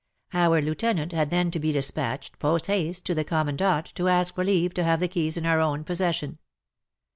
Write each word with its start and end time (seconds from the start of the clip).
Our 0.33 0.63
lieutenant 0.63 1.11
had 1.11 1.29
then 1.29 1.51
to 1.51 1.59
be 1.59 1.71
dispatched, 1.71 2.39
post 2.39 2.65
haste, 2.65 3.05
to 3.05 3.13
the 3.13 3.23
Commandant 3.23 3.93
to 3.93 4.07
ask 4.07 4.33
for 4.33 4.43
leave 4.43 4.73
to 4.73 4.83
have 4.83 4.99
the 4.99 5.07
keys 5.07 5.37
in 5.37 5.45
our 5.45 5.59
own 5.59 5.83
possession. 5.83 6.39